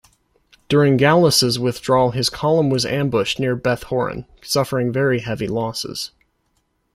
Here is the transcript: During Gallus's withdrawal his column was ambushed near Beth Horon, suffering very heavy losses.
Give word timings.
During 0.67 0.97
Gallus's 0.97 1.59
withdrawal 1.59 2.09
his 2.09 2.31
column 2.31 2.71
was 2.71 2.87
ambushed 2.87 3.39
near 3.39 3.55
Beth 3.55 3.83
Horon, 3.83 4.25
suffering 4.41 4.91
very 4.91 5.19
heavy 5.19 5.45
losses. 5.47 6.09